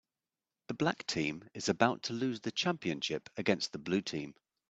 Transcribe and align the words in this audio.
The 0.65 0.73
black 0.73 1.05
team 1.05 1.47
is 1.53 1.69
about 1.69 2.01
to 2.05 2.13
lose 2.13 2.39
the 2.39 2.51
championship 2.51 3.29
against 3.37 3.71
the 3.71 3.77
blue 3.77 4.01
team. 4.01 4.33